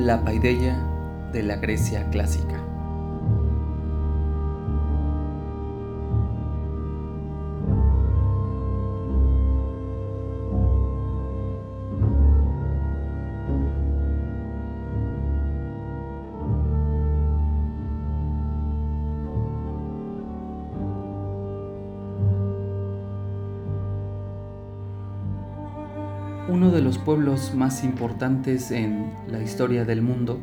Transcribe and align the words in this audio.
La 0.00 0.24
paideia 0.24 0.82
de 1.30 1.42
la 1.42 1.56
Grecia 1.56 2.08
clásica. 2.08 2.64
Uno 26.60 26.72
de 26.72 26.82
los 26.82 26.98
pueblos 26.98 27.54
más 27.54 27.84
importantes 27.84 28.70
en 28.70 29.14
la 29.28 29.40
historia 29.40 29.86
del 29.86 30.02
mundo 30.02 30.38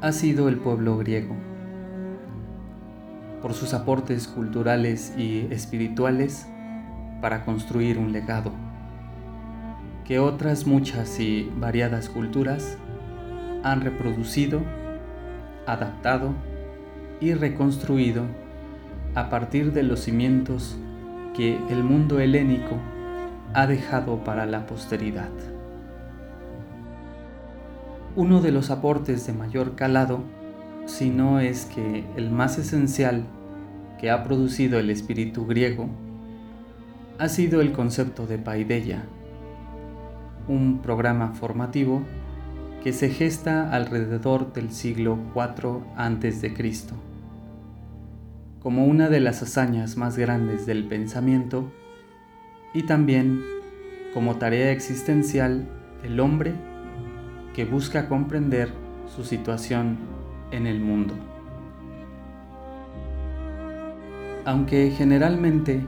ha 0.00 0.12
sido 0.12 0.48
el 0.48 0.58
pueblo 0.58 0.96
griego. 0.96 1.34
Por 3.42 3.52
sus 3.52 3.74
aportes 3.74 4.28
culturales 4.28 5.12
y 5.18 5.48
espirituales 5.50 6.46
para 7.20 7.44
construir 7.44 7.98
un 7.98 8.12
legado 8.12 8.52
que 10.04 10.20
otras 10.20 10.68
muchas 10.68 11.18
y 11.18 11.50
variadas 11.56 12.08
culturas 12.08 12.78
han 13.64 13.80
reproducido, 13.80 14.62
adaptado 15.66 16.32
y 17.20 17.34
reconstruido 17.34 18.22
a 19.16 19.30
partir 19.30 19.72
de 19.72 19.82
los 19.82 19.98
cimientos 19.98 20.78
que 21.34 21.58
el 21.70 21.82
mundo 21.82 22.20
helénico 22.20 22.76
ha 23.54 23.66
dejado 23.66 24.22
para 24.22 24.46
la 24.46 24.66
posteridad. 24.66 25.30
Uno 28.16 28.40
de 28.40 28.52
los 28.52 28.70
aportes 28.70 29.26
de 29.26 29.32
mayor 29.32 29.74
calado, 29.74 30.22
si 30.86 31.10
no 31.10 31.40
es 31.40 31.66
que 31.66 32.04
el 32.16 32.30
más 32.30 32.58
esencial 32.58 33.24
que 33.98 34.10
ha 34.10 34.24
producido 34.24 34.78
el 34.78 34.90
espíritu 34.90 35.46
griego, 35.46 35.88
ha 37.18 37.28
sido 37.28 37.60
el 37.60 37.72
concepto 37.72 38.26
de 38.26 38.38
paideia, 38.38 39.04
un 40.48 40.80
programa 40.80 41.34
formativo 41.34 42.02
que 42.82 42.92
se 42.92 43.10
gesta 43.10 43.70
alrededor 43.72 44.52
del 44.52 44.72
siglo 44.72 45.18
IV 45.34 45.82
a.C. 45.96 46.54
como 48.58 48.86
una 48.86 49.08
de 49.08 49.20
las 49.20 49.42
hazañas 49.42 49.96
más 49.96 50.16
grandes 50.16 50.66
del 50.66 50.88
pensamiento 50.88 51.70
y 52.72 52.84
también 52.84 53.42
como 54.14 54.36
tarea 54.36 54.70
existencial 54.72 55.66
del 56.02 56.20
hombre 56.20 56.54
que 57.54 57.64
busca 57.64 58.08
comprender 58.08 58.72
su 59.14 59.24
situación 59.24 59.98
en 60.50 60.66
el 60.66 60.80
mundo. 60.80 61.14
Aunque 64.44 64.90
generalmente 64.96 65.80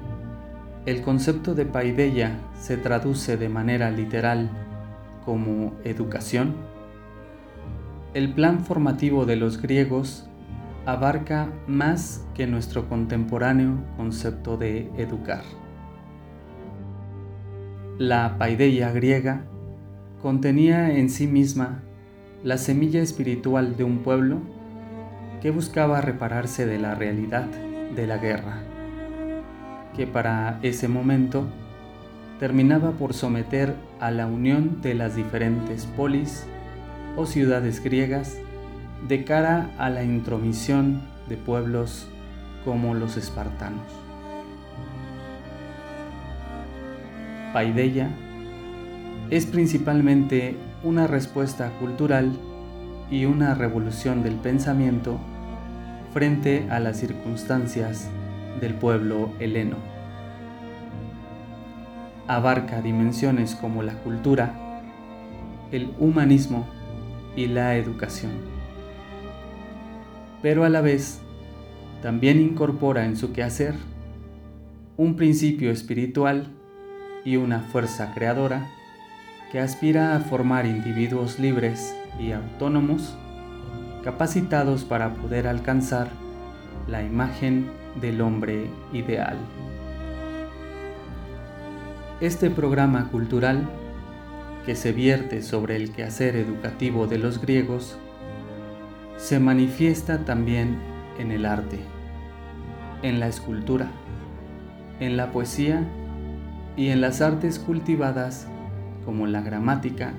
el 0.86 1.03
concepto 1.03 1.55
de 1.55 1.64
paideia 1.64 2.38
se 2.60 2.77
traduce 2.77 3.36
de 3.36 3.48
manera 3.48 3.91
literal 3.91 4.50
como 5.25 5.75
educación, 5.84 6.55
el 8.14 8.34
plan 8.34 8.64
formativo 8.64 9.25
de 9.25 9.36
los 9.36 9.62
griegos 9.62 10.28
abarca 10.84 11.48
más 11.66 12.27
que 12.34 12.47
nuestro 12.47 12.88
contemporáneo 12.88 13.78
concepto 13.97 14.56
de 14.56 14.91
educar. 14.98 15.61
La 17.98 18.38
paideia 18.38 18.90
griega 18.90 19.42
contenía 20.22 20.97
en 20.97 21.10
sí 21.10 21.26
misma 21.26 21.82
la 22.42 22.56
semilla 22.56 23.03
espiritual 23.03 23.76
de 23.76 23.84
un 23.84 23.98
pueblo 23.98 24.38
que 25.42 25.50
buscaba 25.50 26.00
repararse 26.00 26.64
de 26.64 26.78
la 26.78 26.94
realidad 26.94 27.44
de 27.94 28.06
la 28.06 28.16
guerra, 28.16 28.62
que 29.94 30.06
para 30.06 30.58
ese 30.62 30.88
momento 30.88 31.44
terminaba 32.41 32.92
por 32.92 33.12
someter 33.12 33.75
a 34.00 34.10
la 34.10 34.26
unión 34.26 34.81
de 34.81 34.94
las 34.94 35.14
diferentes 35.14 35.84
polis 35.84 36.47
o 37.16 37.26
ciudades 37.26 37.84
griegas 37.84 38.38
de 39.06 39.22
cara 39.25 39.70
a 39.76 39.91
la 39.91 40.02
intromisión 40.02 41.02
de 41.28 41.36
pueblos 41.36 42.08
como 42.64 42.94
los 42.94 43.19
espartanos. 43.19 44.12
Paideia 47.52 48.08
es 49.30 49.46
principalmente 49.46 50.56
una 50.82 51.06
respuesta 51.06 51.70
cultural 51.80 52.32
y 53.10 53.24
una 53.24 53.54
revolución 53.54 54.22
del 54.22 54.34
pensamiento 54.36 55.18
frente 56.12 56.66
a 56.70 56.80
las 56.80 56.98
circunstancias 56.98 58.10
del 58.60 58.74
pueblo 58.74 59.32
heleno. 59.38 59.76
Abarca 62.26 62.80
dimensiones 62.80 63.54
como 63.54 63.82
la 63.82 63.94
cultura, 63.94 64.54
el 65.70 65.92
humanismo 65.98 66.66
y 67.36 67.46
la 67.46 67.76
educación. 67.76 68.32
Pero 70.42 70.64
a 70.64 70.69
la 70.69 70.80
vez 70.80 71.20
también 72.02 72.40
incorpora 72.40 73.04
en 73.04 73.16
su 73.16 73.32
quehacer 73.32 73.74
un 74.96 75.16
principio 75.16 75.70
espiritual 75.70 76.48
y 77.25 77.37
una 77.37 77.60
fuerza 77.60 78.12
creadora 78.15 78.66
que 79.50 79.60
aspira 79.60 80.16
a 80.16 80.21
formar 80.21 80.66
individuos 80.66 81.38
libres 81.38 81.94
y 82.19 82.33
autónomos 82.33 83.15
capacitados 84.03 84.84
para 84.84 85.15
poder 85.15 85.47
alcanzar 85.47 86.09
la 86.88 87.03
imagen 87.03 87.71
del 88.00 88.21
hombre 88.21 88.66
ideal. 88.93 89.37
Este 92.21 92.50
programa 92.50 93.09
cultural, 93.11 93.69
que 94.65 94.75
se 94.75 94.93
vierte 94.93 95.43
sobre 95.43 95.77
el 95.77 95.93
quehacer 95.93 96.37
educativo 96.37 97.06
de 97.06 97.19
los 97.19 97.41
griegos, 97.41 97.99
se 99.16 99.38
manifiesta 99.38 100.25
también 100.25 100.78
en 101.19 101.31
el 101.31 101.47
arte, 101.47 101.78
en 103.03 103.21
la 103.21 103.28
escultura, 103.28 103.91
en 105.00 105.16
la 105.16 105.31
poesía 105.31 105.87
y 106.77 106.88
en 106.88 107.00
las 107.00 107.21
artes 107.21 107.59
cultivadas 107.59 108.47
como 109.05 109.27
la 109.27 109.43
gramática, 109.43 110.15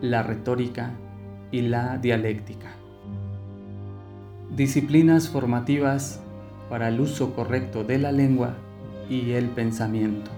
la 0.00 0.22
retórica 0.22 0.92
y 1.50 1.62
la 1.62 1.98
dialéctica. 1.98 2.72
Disciplinas 4.54 5.28
formativas 5.28 6.20
para 6.68 6.88
el 6.88 7.00
uso 7.00 7.34
correcto 7.34 7.84
de 7.84 7.98
la 7.98 8.12
lengua 8.12 8.54
y 9.08 9.32
el 9.32 9.48
pensamiento. 9.50 10.30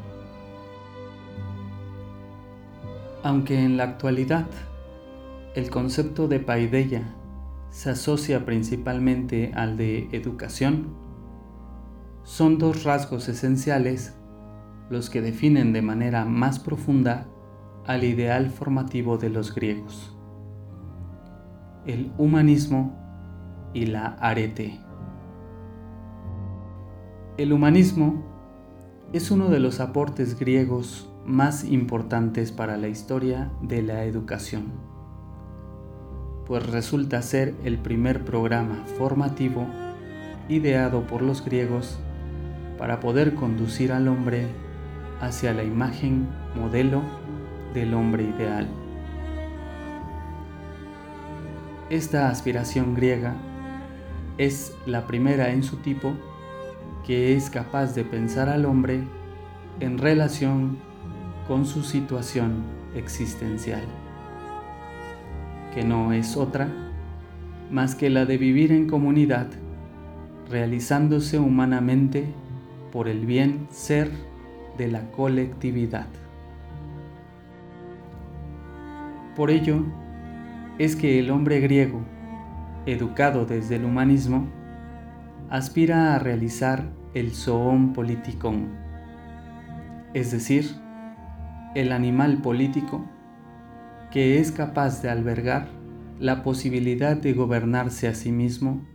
Aunque 3.22 3.64
en 3.64 3.76
la 3.76 3.84
actualidad 3.84 4.46
el 5.54 5.70
concepto 5.70 6.28
de 6.28 6.40
paideia 6.40 7.14
se 7.70 7.90
asocia 7.90 8.44
principalmente 8.44 9.52
al 9.54 9.76
de 9.76 10.08
educación, 10.12 10.88
son 12.24 12.58
dos 12.58 12.84
rasgos 12.84 13.28
esenciales 13.28 14.14
los 14.90 15.10
que 15.10 15.20
definen 15.20 15.72
de 15.72 15.82
manera 15.82 16.24
más 16.24 16.58
profunda 16.58 17.26
al 17.86 18.04
ideal 18.04 18.50
formativo 18.50 19.18
de 19.18 19.30
los 19.30 19.54
griegos, 19.54 20.16
el 21.86 22.12
humanismo 22.18 22.96
y 23.72 23.86
la 23.86 24.06
arete. 24.20 24.80
El 27.36 27.52
humanismo 27.52 28.22
es 29.12 29.30
uno 29.30 29.48
de 29.48 29.60
los 29.60 29.80
aportes 29.80 30.38
griegos 30.38 31.10
más 31.26 31.64
importantes 31.64 32.52
para 32.52 32.76
la 32.76 32.88
historia 32.88 33.50
de 33.62 33.82
la 33.82 34.04
educación, 34.04 34.72
pues 36.46 36.66
resulta 36.66 37.22
ser 37.22 37.54
el 37.64 37.78
primer 37.78 38.24
programa 38.24 38.84
formativo 38.98 39.66
ideado 40.48 41.06
por 41.06 41.22
los 41.22 41.44
griegos 41.44 41.98
para 42.78 43.00
poder 43.00 43.34
conducir 43.34 43.92
al 43.92 44.08
hombre 44.08 44.48
hacia 45.24 45.52
la 45.52 45.64
imagen 45.64 46.28
modelo 46.54 47.02
del 47.72 47.94
hombre 47.94 48.24
ideal. 48.24 48.68
Esta 51.90 52.28
aspiración 52.28 52.94
griega 52.94 53.34
es 54.38 54.76
la 54.86 55.06
primera 55.06 55.50
en 55.50 55.62
su 55.62 55.76
tipo 55.76 56.14
que 57.06 57.36
es 57.36 57.50
capaz 57.50 57.94
de 57.94 58.04
pensar 58.04 58.48
al 58.48 58.64
hombre 58.64 59.02
en 59.80 59.98
relación 59.98 60.78
con 61.46 61.66
su 61.66 61.82
situación 61.82 62.62
existencial, 62.94 63.82
que 65.74 65.84
no 65.84 66.12
es 66.12 66.36
otra 66.36 66.68
más 67.70 67.94
que 67.94 68.08
la 68.08 68.24
de 68.24 68.38
vivir 68.38 68.72
en 68.72 68.88
comunidad, 68.88 69.48
realizándose 70.48 71.38
humanamente 71.38 72.26
por 72.92 73.08
el 73.08 73.26
bien 73.26 73.66
ser 73.70 74.10
de 74.76 74.88
la 74.88 75.10
colectividad. 75.10 76.06
Por 79.36 79.50
ello, 79.50 79.84
es 80.78 80.96
que 80.96 81.18
el 81.18 81.30
hombre 81.30 81.60
griego, 81.60 82.02
educado 82.86 83.46
desde 83.46 83.76
el 83.76 83.84
humanismo, 83.84 84.46
aspira 85.50 86.14
a 86.14 86.18
realizar 86.18 86.84
el 87.14 87.32
zoon 87.32 87.92
politikon, 87.92 88.68
es 90.14 90.30
decir, 90.30 90.66
el 91.74 91.92
animal 91.92 92.38
político 92.38 93.04
que 94.10 94.38
es 94.38 94.52
capaz 94.52 95.02
de 95.02 95.10
albergar 95.10 95.66
la 96.20 96.44
posibilidad 96.44 97.16
de 97.16 97.32
gobernarse 97.32 98.06
a 98.06 98.14
sí 98.14 98.30
mismo 98.30 98.86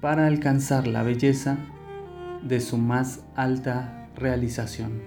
para 0.00 0.26
alcanzar 0.26 0.86
la 0.86 1.02
belleza 1.02 1.58
de 2.42 2.60
su 2.60 2.78
más 2.78 3.24
alta 3.34 4.05
realización. 4.16 5.02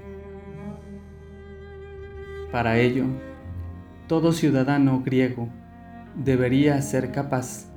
Para 2.52 2.80
ello, 2.80 3.06
todo 4.08 4.32
ciudadano 4.32 5.02
griego 5.04 5.50
debería 6.16 6.82
ser 6.82 7.12
capaz 7.12 7.70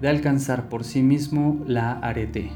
de 0.00 0.08
alcanzar 0.08 0.68
por 0.68 0.82
sí 0.82 1.02
mismo 1.02 1.62
la 1.66 1.92
arete, 1.92 2.50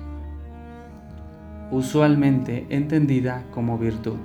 usualmente 1.70 2.66
entendida 2.70 3.44
como 3.52 3.78
virtud, 3.78 4.18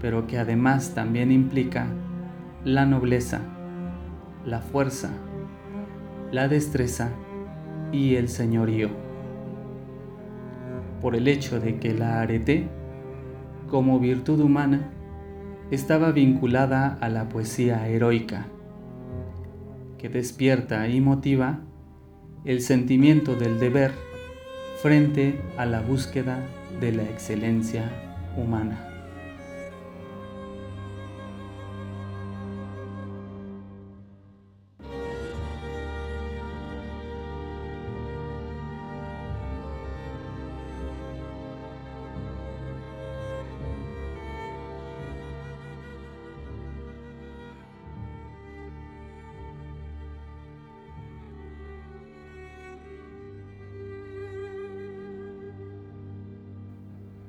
pero 0.00 0.26
que 0.26 0.38
además 0.38 0.94
también 0.94 1.30
implica 1.30 1.86
la 2.64 2.86
nobleza, 2.86 3.42
la 4.46 4.60
fuerza, 4.60 5.10
la 6.32 6.48
destreza 6.48 7.10
y 7.92 8.16
el 8.16 8.28
señorío. 8.28 9.13
Por 11.04 11.14
el 11.16 11.28
hecho 11.28 11.60
de 11.60 11.78
que 11.78 11.92
la 11.92 12.22
arete, 12.22 12.66
como 13.68 14.00
virtud 14.00 14.40
humana, 14.40 14.88
estaba 15.70 16.12
vinculada 16.12 16.96
a 16.98 17.10
la 17.10 17.28
poesía 17.28 17.86
heroica, 17.86 18.46
que 19.98 20.08
despierta 20.08 20.88
y 20.88 21.02
motiva 21.02 21.60
el 22.46 22.62
sentimiento 22.62 23.36
del 23.36 23.60
deber 23.60 23.92
frente 24.80 25.38
a 25.58 25.66
la 25.66 25.82
búsqueda 25.82 26.38
de 26.80 26.92
la 26.92 27.02
excelencia 27.02 27.84
humana. 28.38 28.93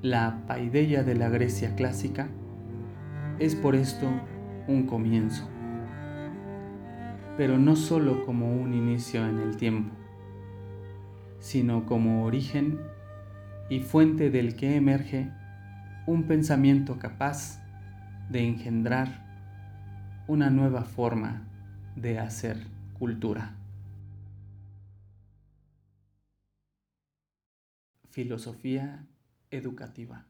La 0.05 0.43
paideia 0.45 1.03
de 1.03 1.15
la 1.15 1.29
Grecia 1.29 1.75
clásica 1.75 2.29
es 3.39 3.55
por 3.55 3.73
esto 3.73 4.07
un 4.67 4.85
comienzo, 4.85 5.49
pero 7.37 7.57
no 7.57 7.75
sólo 7.75 8.23
como 8.23 8.55
un 8.55 8.75
inicio 8.75 9.27
en 9.27 9.39
el 9.39 9.57
tiempo, 9.57 9.95
sino 11.39 11.87
como 11.87 12.23
origen 12.23 12.79
y 13.67 13.79
fuente 13.79 14.29
del 14.29 14.55
que 14.55 14.75
emerge 14.75 15.31
un 16.05 16.25
pensamiento 16.27 16.99
capaz 16.99 17.59
de 18.29 18.47
engendrar 18.47 19.25
una 20.27 20.51
nueva 20.51 20.83
forma 20.83 21.47
de 21.95 22.19
hacer 22.19 22.57
cultura. 22.99 23.55
Filosofía 28.11 29.03
educativa. 29.55 30.25